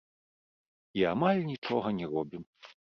[1.01, 2.43] І амаль нічога не робім.